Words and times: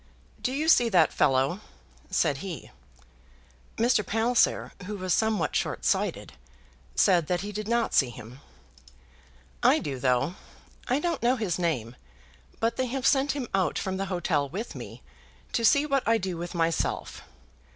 "Do 0.41 0.51
you 0.51 0.67
see 0.67 0.89
that 0.89 1.13
fellow?" 1.13 1.59
said 2.09 2.37
he. 2.37 2.71
Mr. 3.77 4.03
Palliser, 4.03 4.71
who 4.87 4.97
was 4.97 5.13
somewhat 5.13 5.55
short 5.55 5.85
sighted, 5.85 6.33
said 6.95 7.27
that 7.27 7.41
he 7.41 7.51
did 7.51 7.67
not 7.67 7.93
see 7.93 8.09
him. 8.09 8.39
"I 9.61 9.77
do, 9.77 9.99
though. 9.99 10.33
I 10.87 10.97
don't 10.97 11.21
know 11.21 11.35
his 11.35 11.59
name, 11.59 11.95
but 12.59 12.77
they 12.77 12.87
have 12.87 13.05
sent 13.05 13.33
him 13.33 13.47
out 13.53 13.77
from 13.77 13.97
the 13.97 14.05
hotel 14.09 14.49
with 14.49 14.73
me, 14.73 15.03
to 15.51 15.63
see 15.63 15.85
what 15.85 16.01
I 16.07 16.17
do 16.17 16.35
with 16.35 16.55
myself. 16.55 17.21